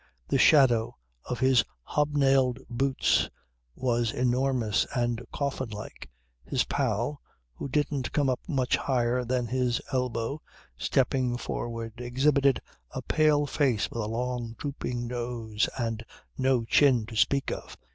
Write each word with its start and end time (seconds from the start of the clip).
The 0.29 0.39
shadow 0.39 0.97
of 1.25 1.41
his 1.41 1.63
hobnailed 1.83 2.57
boots 2.71 3.29
was 3.75 4.11
enormous 4.11 4.87
and 4.95 5.21
coffinlike. 5.31 6.09
His 6.43 6.63
pal, 6.63 7.21
who 7.53 7.69
didn't 7.69 8.11
come 8.11 8.27
up 8.27 8.39
much 8.47 8.77
higher 8.77 9.23
than 9.23 9.45
his 9.45 9.79
elbow, 9.93 10.41
stepping 10.75 11.37
forward 11.37 12.01
exhibited 12.01 12.59
a 12.89 13.03
pale 13.03 13.45
face 13.45 13.91
with 13.91 13.99
a 14.01 14.07
long 14.07 14.55
drooping 14.57 15.05
nose 15.05 15.69
and 15.77 16.03
no 16.35 16.65
chin 16.65 17.05
to 17.05 17.15
speak 17.15 17.51
of. 17.51 17.77